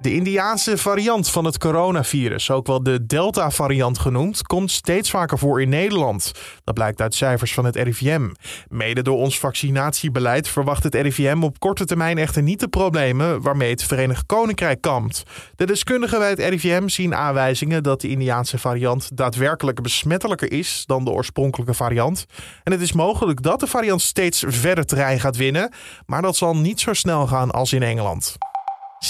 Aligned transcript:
De 0.00 0.14
Indiaanse 0.14 0.78
variant 0.78 1.30
van 1.30 1.44
het 1.44 1.58
coronavirus, 1.58 2.50
ook 2.50 2.66
wel 2.66 2.82
de 2.82 3.06
Delta-variant 3.06 3.98
genoemd, 3.98 4.42
komt 4.42 4.70
steeds 4.70 5.10
vaker 5.10 5.38
voor 5.38 5.62
in 5.62 5.68
Nederland. 5.68 6.32
Dat 6.64 6.74
blijkt 6.74 7.00
uit 7.00 7.14
cijfers 7.14 7.54
van 7.54 7.64
het 7.64 7.76
RIVM. 7.76 8.30
Mede 8.68 9.02
door 9.02 9.16
ons 9.16 9.38
vaccinatiebeleid 9.38 10.48
verwacht 10.48 10.82
het 10.82 10.94
RIVM 10.94 11.42
op 11.42 11.58
korte 11.58 11.84
termijn 11.84 12.18
echter 12.18 12.42
niet 12.42 12.60
de 12.60 12.68
problemen 12.68 13.42
waarmee 13.42 13.70
het 13.70 13.84
Verenigd 13.84 14.26
Koninkrijk 14.26 14.80
kampt. 14.80 15.22
De 15.56 15.66
deskundigen 15.66 16.18
bij 16.18 16.30
het 16.30 16.38
RIVM 16.38 16.88
zien 16.88 17.14
aanwijzingen 17.14 17.82
dat 17.82 18.00
de 18.00 18.08
Indiaanse 18.08 18.58
variant 18.58 19.16
daadwerkelijk 19.16 19.82
besmettelijker 19.82 20.52
is 20.52 20.82
dan 20.86 21.04
de 21.04 21.10
oorspronkelijke 21.10 21.74
variant. 21.74 22.26
En 22.62 22.72
het 22.72 22.80
is 22.80 22.92
mogelijk 22.92 23.42
dat 23.42 23.60
de 23.60 23.66
variant 23.66 24.02
steeds 24.02 24.44
verder 24.46 24.84
terrein 24.84 25.20
gaat 25.20 25.36
winnen, 25.36 25.72
maar 26.06 26.22
dat 26.22 26.36
zal 26.36 26.56
niet 26.56 26.80
zo 26.80 26.92
snel 26.92 27.26
gaan 27.26 27.50
als 27.50 27.72
in 27.72 27.82
Engeland. 27.82 28.36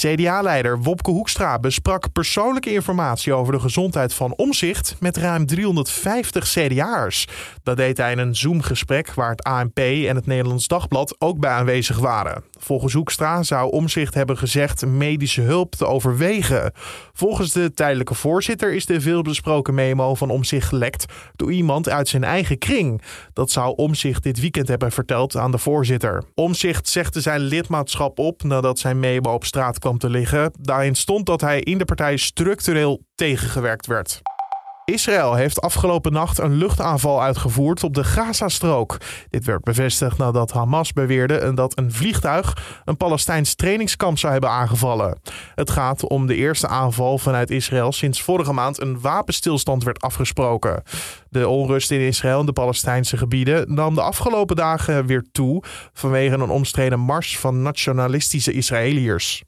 CDA-leider 0.00 0.82
Wopke 0.82 1.10
Hoekstra 1.10 1.58
besprak 1.58 2.12
persoonlijke 2.12 2.72
informatie 2.72 3.32
over 3.32 3.52
de 3.52 3.60
gezondheid 3.60 4.14
van 4.14 4.34
Omzicht 4.36 4.96
met 5.00 5.16
ruim 5.16 5.46
350 5.46 6.44
CDA'ers. 6.44 7.26
Dat 7.64 7.76
deed 7.76 7.96
hij 7.96 8.12
in 8.12 8.18
een 8.18 8.36
Zoom-gesprek 8.36 9.14
waar 9.14 9.30
het 9.30 9.42
ANP 9.42 9.78
en 9.78 10.16
het 10.16 10.26
Nederlands 10.26 10.68
Dagblad 10.68 11.16
ook 11.18 11.38
bij 11.38 11.50
aanwezig 11.50 11.98
waren. 11.98 12.44
Volgens 12.58 12.92
Hoekstra 12.92 13.42
zou 13.42 13.70
Omzicht 13.70 14.14
hebben 14.14 14.38
gezegd 14.38 14.86
medische 14.86 15.40
hulp 15.40 15.74
te 15.74 15.86
overwegen. 15.86 16.72
Volgens 17.12 17.52
de 17.52 17.72
tijdelijke 17.74 18.14
voorzitter 18.14 18.74
is 18.74 18.86
de 18.86 19.00
veelbesproken 19.00 19.74
memo 19.74 20.14
van 20.14 20.30
Omzicht 20.30 20.68
gelekt 20.68 21.04
door 21.36 21.52
iemand 21.52 21.88
uit 21.88 22.08
zijn 22.08 22.24
eigen 22.24 22.58
kring. 22.58 23.02
Dat 23.32 23.50
zou 23.50 23.76
Omzicht 23.76 24.22
dit 24.22 24.40
weekend 24.40 24.68
hebben 24.68 24.92
verteld 24.92 25.36
aan 25.36 25.50
de 25.50 25.58
voorzitter. 25.58 26.24
Omzicht 26.34 26.88
zegde 26.88 27.20
zijn 27.20 27.40
lidmaatschap 27.40 28.18
op 28.18 28.42
nadat 28.42 28.78
zijn 28.78 29.00
memo 29.00 29.32
op 29.32 29.44
straat 29.44 29.78
kwam 29.78 29.98
te 29.98 30.10
liggen. 30.10 30.52
Daarin 30.60 30.94
stond 30.94 31.26
dat 31.26 31.40
hij 31.40 31.60
in 31.60 31.78
de 31.78 31.84
partij 31.84 32.16
structureel 32.16 33.02
tegengewerkt 33.14 33.86
werd. 33.86 34.22
Israël 34.84 35.34
heeft 35.34 35.60
afgelopen 35.60 36.12
nacht 36.12 36.38
een 36.38 36.54
luchtaanval 36.54 37.22
uitgevoerd 37.22 37.84
op 37.84 37.94
de 37.94 38.04
Gazastrook. 38.04 38.96
Dit 39.30 39.44
werd 39.44 39.62
bevestigd 39.62 40.18
nadat 40.18 40.52
Hamas 40.52 40.92
beweerde 40.92 41.54
dat 41.54 41.78
een 41.78 41.92
vliegtuig 41.92 42.80
een 42.84 42.96
Palestijns 42.96 43.54
trainingskamp 43.54 44.18
zou 44.18 44.32
hebben 44.32 44.50
aangevallen. 44.50 45.18
Het 45.54 45.70
gaat 45.70 46.08
om 46.08 46.26
de 46.26 46.34
eerste 46.34 46.68
aanval 46.68 47.18
vanuit 47.18 47.50
Israël 47.50 47.92
sinds 47.92 48.22
vorige 48.22 48.52
maand 48.52 48.80
een 48.80 49.00
wapenstilstand 49.00 49.84
werd 49.84 50.00
afgesproken. 50.00 50.82
De 51.28 51.48
onrust 51.48 51.90
in 51.90 52.00
Israël 52.00 52.40
en 52.40 52.46
de 52.46 52.52
Palestijnse 52.52 53.16
gebieden 53.16 53.74
nam 53.74 53.94
de 53.94 54.02
afgelopen 54.02 54.56
dagen 54.56 55.06
weer 55.06 55.24
toe 55.32 55.62
vanwege 55.92 56.34
een 56.34 56.50
omstreden 56.50 57.00
mars 57.00 57.38
van 57.38 57.62
nationalistische 57.62 58.52
Israëliërs. 58.52 59.44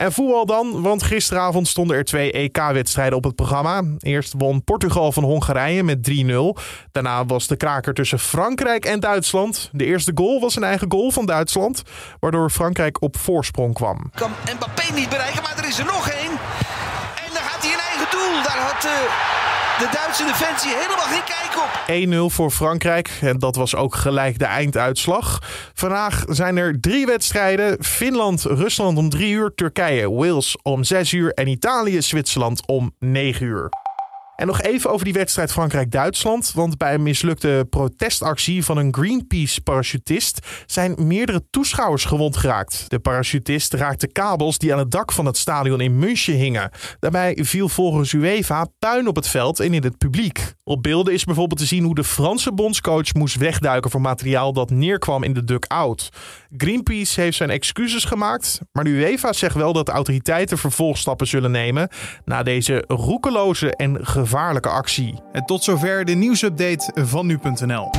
En 0.00 0.12
voetbal 0.12 0.46
dan, 0.46 0.82
want 0.82 1.02
gisteravond 1.02 1.68
stonden 1.68 1.96
er 1.96 2.04
twee 2.04 2.32
EK-wedstrijden 2.32 3.16
op 3.16 3.24
het 3.24 3.34
programma. 3.34 3.82
Eerst 3.98 4.34
won 4.38 4.64
Portugal 4.64 5.12
van 5.12 5.24
Hongarije 5.24 5.82
met 5.82 6.10
3-0. 6.10 6.62
Daarna 6.92 7.26
was 7.26 7.46
de 7.46 7.56
kraker 7.56 7.94
tussen 7.94 8.18
Frankrijk 8.18 8.84
en 8.84 9.00
Duitsland. 9.00 9.68
De 9.72 9.84
eerste 9.84 10.12
goal 10.14 10.40
was 10.40 10.56
een 10.56 10.64
eigen 10.64 10.90
goal 10.90 11.10
van 11.10 11.26
Duitsland, 11.26 11.82
waardoor 12.20 12.50
Frankrijk 12.50 13.02
op 13.02 13.16
voorsprong 13.18 13.74
kwam. 13.74 14.10
Kan 14.14 14.30
Mbappé 14.54 14.92
niet 14.94 15.08
bereiken, 15.08 15.42
maar 15.42 15.58
er 15.58 15.68
is 15.68 15.78
er 15.78 15.84
nog 15.84 16.08
één. 16.08 16.30
En 17.26 17.32
dan 17.32 17.42
gaat 17.42 17.62
hij 17.62 17.72
een 17.72 17.86
eigen 17.90 18.10
doel. 18.10 18.42
Daar 18.42 18.58
had... 18.58 18.84
Uh 18.84 19.59
de 19.80 19.88
Duitse 19.92 20.24
defensie 20.24 20.70
helemaal 20.70 21.06
geen 21.06 21.24
kijk 21.24 22.20
op. 22.24 22.30
1-0 22.30 22.34
voor 22.34 22.50
Frankrijk. 22.50 23.18
En 23.20 23.38
dat 23.38 23.56
was 23.56 23.74
ook 23.74 23.94
gelijk 23.94 24.38
de 24.38 24.44
einduitslag. 24.44 25.42
Vandaag 25.74 26.24
zijn 26.28 26.56
er 26.56 26.80
drie 26.80 27.06
wedstrijden. 27.06 27.84
Finland, 27.84 28.42
Rusland 28.42 28.98
om 28.98 29.08
3 29.08 29.32
uur. 29.32 29.54
Turkije, 29.54 30.10
Wales 30.10 30.56
om 30.62 30.84
6 30.84 31.12
uur. 31.12 31.32
En 31.32 31.46
Italië, 31.46 32.02
Zwitserland 32.02 32.66
om 32.66 32.94
9 32.98 33.46
uur. 33.46 33.68
En 34.40 34.46
nog 34.46 34.62
even 34.62 34.90
over 34.90 35.04
die 35.04 35.14
wedstrijd 35.14 35.52
Frankrijk-Duitsland. 35.52 36.52
Want 36.54 36.78
bij 36.78 36.94
een 36.94 37.02
mislukte 37.02 37.66
protestactie 37.70 38.64
van 38.64 38.76
een 38.76 38.94
Greenpeace-parachutist 38.94 40.46
zijn 40.66 40.94
meerdere 40.98 41.42
toeschouwers 41.50 42.04
gewond 42.04 42.36
geraakt. 42.36 42.84
De 42.88 42.98
parachutist 42.98 43.74
raakte 43.74 44.06
kabels 44.06 44.58
die 44.58 44.72
aan 44.72 44.78
het 44.78 44.90
dak 44.90 45.12
van 45.12 45.26
het 45.26 45.36
stadion 45.36 45.80
in 45.80 45.98
München 45.98 46.34
hingen. 46.34 46.70
Daarbij 46.98 47.38
viel 47.40 47.68
volgens 47.68 48.12
UEFA 48.12 48.66
puin 48.78 49.08
op 49.08 49.16
het 49.16 49.28
veld 49.28 49.60
en 49.60 49.74
in 49.74 49.82
het 49.82 49.98
publiek. 49.98 50.54
Op 50.64 50.82
beelden 50.82 51.14
is 51.14 51.24
bijvoorbeeld 51.24 51.60
te 51.60 51.66
zien 51.66 51.84
hoe 51.84 51.94
de 51.94 52.04
Franse 52.04 52.52
bondscoach 52.52 53.14
moest 53.14 53.36
wegduiken 53.36 53.90
voor 53.90 54.00
materiaal 54.00 54.52
dat 54.52 54.70
neerkwam 54.70 55.22
in 55.22 55.32
de 55.32 55.44
duck-out. 55.44 56.08
Greenpeace 56.56 57.20
heeft 57.20 57.36
zijn 57.36 57.50
excuses 57.50 58.04
gemaakt, 58.04 58.60
maar 58.72 58.84
de 58.84 58.90
UEFA 58.90 59.32
zegt 59.32 59.54
wel 59.54 59.72
dat 59.72 59.86
de 59.86 59.92
autoriteiten 59.92 60.58
vervolgstappen 60.58 61.26
zullen 61.26 61.50
nemen 61.50 61.88
na 62.24 62.42
deze 62.42 62.84
roekeloze 62.86 63.76
en 63.76 63.98
gevaarlijke 64.30 64.68
actie. 64.68 65.22
En 65.32 65.44
tot 65.44 65.64
zover 65.64 66.04
de 66.04 66.12
nieuwsupdate 66.12 66.92
van 66.94 67.26
nu.nl. 67.26 67.90